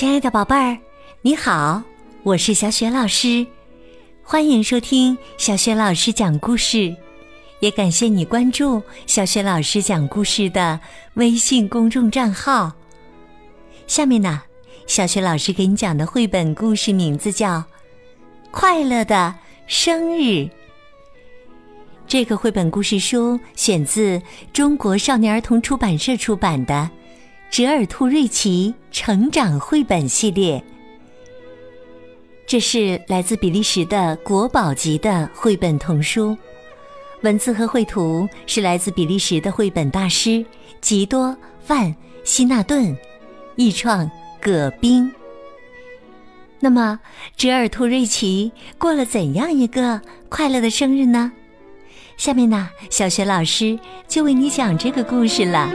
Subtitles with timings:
[0.00, 0.78] 亲爱的宝贝儿，
[1.20, 1.82] 你好，
[2.22, 3.46] 我是小雪老师，
[4.22, 6.96] 欢迎收听小雪老师讲故事，
[7.58, 10.80] 也感谢你关注小雪老师讲故事的
[11.16, 12.72] 微信公众账号。
[13.86, 14.40] 下面呢，
[14.86, 17.58] 小雪老师给你讲的绘本故事名字叫
[18.50, 19.34] 《快乐的
[19.66, 20.22] 生日》。
[22.06, 24.18] 这个绘本故事书选自
[24.50, 26.90] 中国少年儿童出版社出版的。
[27.50, 30.62] 折耳兔瑞奇成长绘本系列，
[32.46, 36.36] 这是来自比利时的国宝级的绘本童书，
[37.22, 40.46] 文字和绘图是来自比利时的绘本大师
[40.80, 42.96] 吉多范希纳顿，
[43.56, 44.08] 译创
[44.40, 45.12] 葛冰。
[46.60, 47.00] 那么，
[47.36, 51.32] 折耳兔瑞奇过了怎样一个快乐的生日呢？
[52.16, 55.68] 下面呢，小学老师就为你讲这个故事了。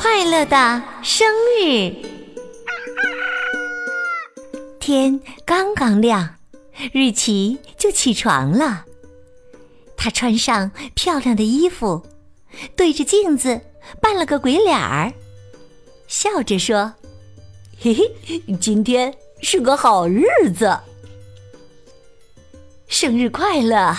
[0.00, 1.28] 快乐的生
[1.62, 1.94] 日，
[4.80, 6.36] 天刚刚亮，
[6.94, 8.86] 瑞奇就起床了。
[9.98, 12.02] 他穿上漂亮的衣服，
[12.74, 13.60] 对着镜子
[14.00, 15.12] 扮了个鬼脸儿，
[16.08, 16.94] 笑着说
[17.78, 20.24] ：“嘿嘿，今天是个好日
[20.56, 20.80] 子，
[22.88, 23.94] 生日快乐！”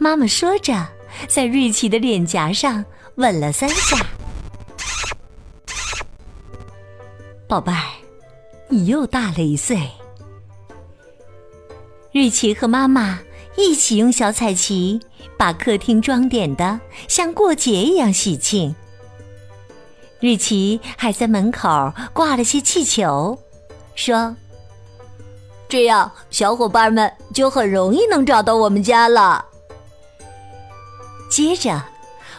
[0.00, 0.88] 妈妈说着，
[1.28, 2.82] 在瑞奇的脸颊上。
[3.16, 3.96] 吻了三下，
[7.48, 7.80] 宝贝儿，
[8.68, 9.78] 你又大了一岁。
[12.12, 13.20] 瑞奇和妈妈
[13.56, 15.00] 一起用小彩旗
[15.38, 16.78] 把客厅装点的
[17.08, 18.74] 像过节一样喜庆。
[20.20, 23.38] 瑞奇还在门口挂了些气球，
[23.94, 24.36] 说
[25.70, 29.42] ：“这样小伙伴们就很容易能找到我们家了。”
[31.32, 31.82] 接着。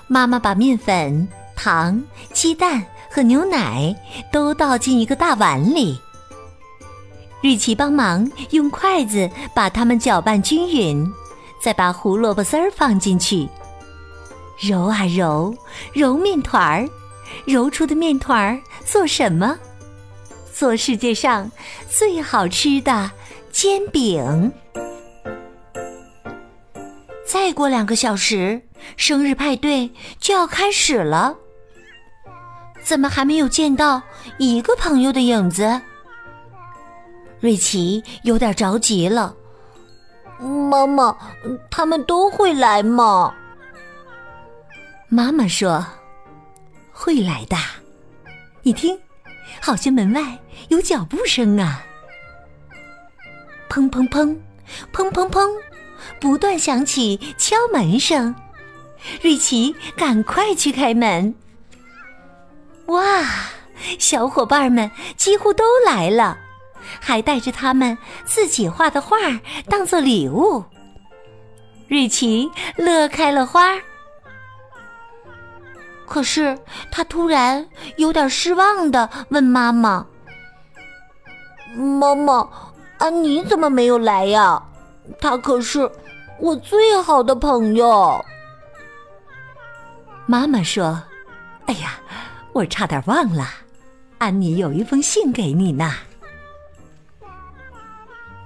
[0.07, 2.01] 妈妈把面粉、糖、
[2.33, 3.95] 鸡蛋和牛奶
[4.31, 5.99] 都倒进一个大碗里。
[7.43, 11.05] 瑞奇帮忙用筷子把它们搅拌均匀，
[11.61, 13.47] 再把胡萝卜丝儿放进去，
[14.59, 15.55] 揉啊揉，
[15.93, 16.89] 揉面团儿，
[17.45, 19.57] 揉出的面团儿做什么？
[20.51, 21.51] 做世界上
[21.87, 23.11] 最好吃的
[23.51, 24.51] 煎饼。
[27.25, 28.66] 再过两个小时。
[28.95, 31.35] 生日派对就要开始了，
[32.81, 34.01] 怎么还没有见到
[34.37, 35.81] 一个朋友的影子？
[37.39, 39.35] 瑞奇有点着急了。
[40.39, 41.17] 妈妈，
[41.69, 43.33] 他们都会来吗？
[45.09, 45.85] 妈妈说
[46.93, 47.55] ：“会来的。”
[48.61, 48.99] 你听，
[49.61, 50.39] 好像门外
[50.69, 51.83] 有脚步声啊！
[53.69, 54.35] 砰砰砰，
[54.91, 55.49] 砰砰砰，
[56.19, 58.35] 不断响起敲门声。
[59.21, 61.35] 瑞奇，赶快去开门！
[62.87, 63.01] 哇，
[63.99, 66.37] 小伙伴们几乎都来了，
[66.99, 69.17] 还带着他们自己画的画
[69.69, 70.63] 当做礼物。
[71.87, 73.75] 瑞奇乐开了花，
[76.05, 76.57] 可是
[76.91, 80.05] 他突然有点失望的问妈妈
[81.75, 82.49] ：“妈妈，
[82.97, 84.61] 安妮怎么没有来呀？
[85.21, 85.89] 她可是
[86.39, 88.23] 我最好的朋友。”
[90.29, 91.01] 妈妈说
[91.67, 91.97] ：“哎呀，
[92.51, 93.47] 我差点忘了，
[94.17, 95.93] 安妮有一封信给你呢。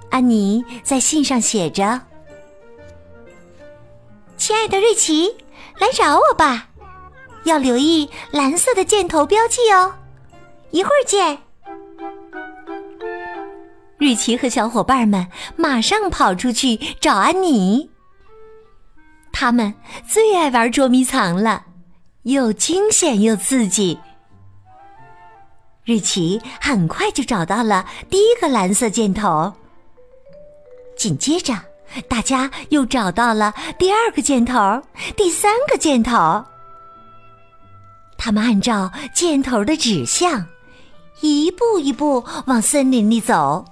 [0.08, 2.00] 安妮在信上写着
[4.38, 5.34] ：‘亲爱的瑞奇，
[5.80, 6.68] 来找我吧，
[7.42, 9.92] 要留意蓝色的箭头标记哦。
[10.70, 11.38] 一会儿见。’
[13.98, 15.26] 瑞奇和小伙伴们
[15.56, 17.90] 马上跑出去找安妮，
[19.32, 19.74] 他们
[20.06, 21.66] 最爱玩捉迷藏了。”
[22.22, 23.98] 又惊险又刺激，
[25.84, 29.52] 瑞奇很快就找到了第一个蓝色箭头。
[30.96, 31.52] 紧接着，
[32.08, 34.54] 大家又找到了第二个箭头、
[35.16, 36.44] 第三个箭头。
[38.16, 40.46] 他们按照箭头的指向，
[41.22, 43.64] 一步一步往森林里走，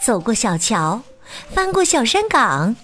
[0.00, 1.02] 走过小桥，
[1.50, 2.76] 翻过小山岗。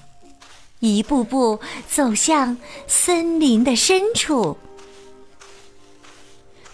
[0.81, 2.57] 一步步走向
[2.87, 4.57] 森林的深处，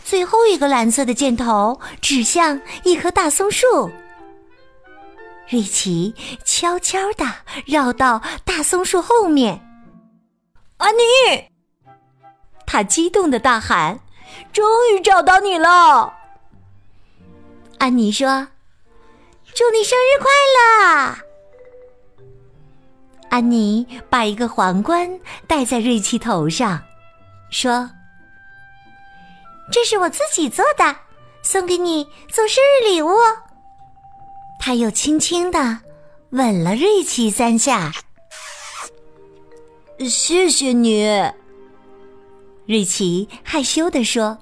[0.05, 3.91] 最后一个蓝色的箭头指向一棵大松树。
[5.49, 6.15] 瑞奇
[6.45, 7.25] 悄悄地
[7.67, 9.61] 绕到大松树后面，
[10.77, 11.01] 安妮，
[12.65, 14.01] 他激动的大喊
[14.53, 16.15] ：“终于找到你了！”
[17.79, 18.49] 安妮说
[19.55, 21.19] ：“祝你生日快乐！”
[23.29, 25.09] 安妮把一个皇冠
[25.47, 26.83] 戴在瑞奇头上，
[27.51, 27.91] 说
[29.71, 30.97] ：“这是我自己做的，
[31.43, 33.15] 送给你做生日礼物。”
[34.59, 35.81] 他又轻轻的
[36.31, 37.93] 吻了瑞奇三下。
[40.09, 41.05] 谢谢你，
[42.67, 44.39] 瑞奇害羞的说：“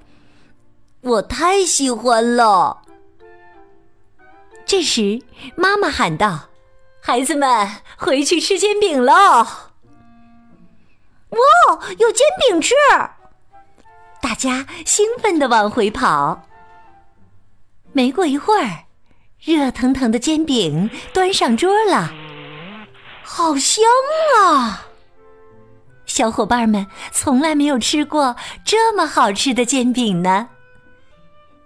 [1.03, 2.83] 我太喜欢了。”
[4.67, 5.21] 这时，
[5.57, 6.49] 妈妈喊道
[7.07, 7.69] ：“孩子们，
[7.99, 9.13] 回去吃煎饼喽！”
[11.29, 11.39] 哇，
[11.99, 12.75] 有煎饼吃！
[14.23, 16.49] 大家兴奋的往回跑。
[17.93, 18.85] 没过一会儿，
[19.39, 22.11] 热腾腾的煎饼端上桌了，
[23.23, 23.85] 好香
[24.41, 24.87] 啊！
[26.07, 28.35] 小伙伴们从来没有吃过
[28.65, 30.49] 这么好吃的煎饼呢。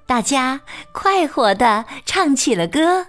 [0.05, 3.07] 大家快活的唱起了歌，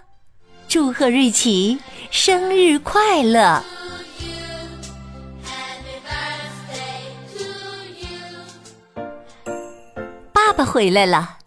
[0.70, 1.80] 祝贺瑞奇
[2.12, 3.64] 生日快乐！
[10.32, 11.38] 爸爸回来了，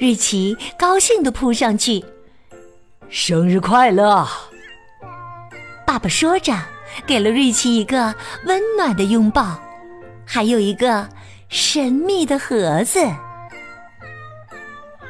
[0.00, 2.04] 瑞奇高兴的扑上去，
[3.08, 4.26] 生日快乐！
[5.86, 6.52] 爸爸说着，
[7.06, 8.12] 给了瑞奇一个
[8.44, 9.56] 温暖的拥抱，
[10.26, 11.08] 还有一个
[11.48, 12.98] 神秘的盒子。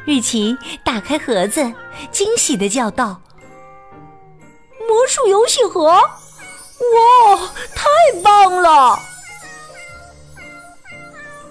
[0.04, 1.72] 瑞奇打开盒子，
[2.10, 3.18] 惊喜的叫道
[4.88, 5.84] ：“魔术游戏盒！
[5.84, 6.00] 哇，
[7.74, 7.88] 太
[8.22, 8.98] 棒了！”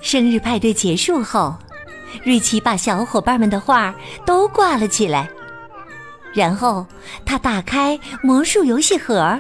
[0.02, 1.56] 生日派对结束后，
[2.24, 3.94] 瑞奇把小伙伴们的画
[4.26, 5.30] 都挂了起来，
[6.34, 6.86] 然后
[7.26, 9.40] 他打开魔术游戏盒，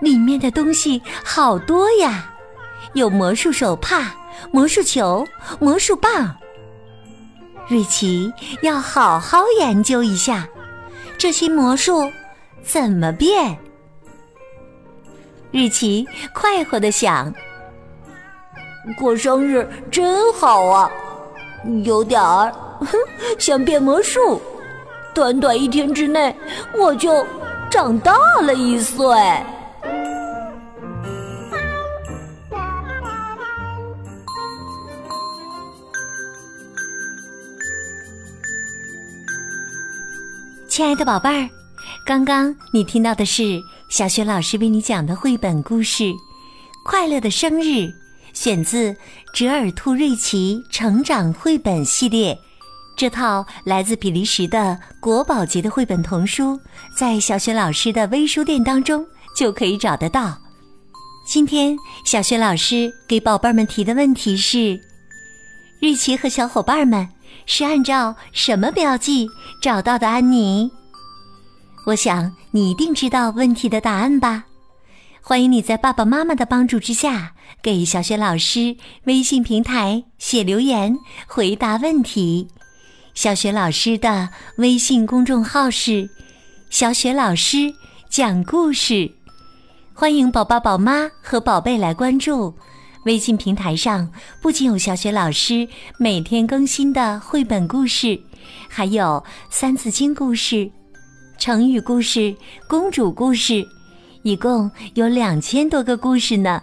[0.00, 2.32] 里面的东西好多呀，
[2.94, 4.14] 有魔术手帕、
[4.52, 5.26] 魔术球、
[5.58, 6.34] 魔术棒。
[7.66, 10.48] 瑞奇要好好研究一下，
[11.18, 12.10] 这些魔术
[12.68, 13.58] 怎么变？
[15.50, 17.32] 日奇快活的想：
[18.98, 20.90] 过生日真好啊，
[21.82, 22.52] 有点儿
[23.40, 24.40] 想变魔术。
[25.14, 26.36] 短短一天之内，
[26.76, 27.26] 我就
[27.70, 28.12] 长大
[28.42, 29.02] 了一岁。
[40.68, 41.48] 亲爱的宝贝儿，
[42.04, 46.04] 刚刚你听到的是小雪老师为你讲的绘本故事
[46.84, 47.68] 《快乐的生日》，
[48.32, 48.92] 选自
[49.34, 52.34] 《折耳兔瑞奇成长绘本系列》。
[52.96, 56.58] 这套来自比利时的国宝级的绘本童书，
[56.96, 59.06] 在小雪老师的微书店当中
[59.36, 60.36] 就可以找得到。
[61.26, 64.80] 今天小雪老师给宝贝们提的问题是：
[65.80, 67.08] 瑞奇和小伙伴们。
[67.44, 69.26] 是按照什么标记
[69.62, 70.70] 找到的安妮？
[71.88, 74.44] 我想你一定知道问题的答案吧。
[75.22, 77.32] 欢迎你在爸爸妈妈的帮助之下，
[77.62, 82.48] 给小雪老师微信平台写留言回答问题。
[83.14, 86.10] 小雪老师的微信公众号是
[86.68, 87.72] “小雪老师
[88.10, 89.10] 讲故事”，
[89.94, 92.54] 欢迎宝宝、宝妈和宝贝来关注。
[93.06, 94.12] 微信平台上
[94.42, 95.66] 不仅有小雪老师
[95.98, 98.20] 每天更新的绘本故事，
[98.68, 100.70] 还有三字经故事、
[101.38, 102.34] 成语故事、
[102.66, 103.64] 公主故事，
[104.22, 106.60] 一共有两千多个故事呢。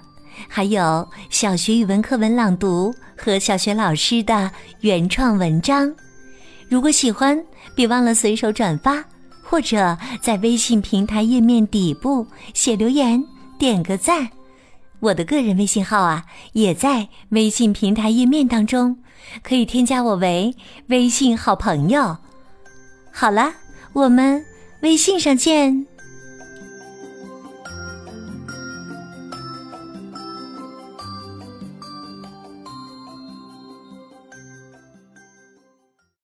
[0.50, 4.52] 还有小学语文课文朗读和小学老师的
[4.82, 5.92] 原创文章。
[6.68, 7.42] 如果喜欢，
[7.74, 9.02] 别忘了随手转发，
[9.42, 13.24] 或者在微信平台页面底部写留言，
[13.58, 14.30] 点个赞。
[15.00, 18.98] 我的个人微信号啊，也在微信平台页面当中，
[19.42, 20.54] 可以添加我为
[20.88, 22.18] 微信好朋友。
[23.14, 23.54] 好了，
[23.94, 24.44] 我们
[24.86, 25.95] 微信上见。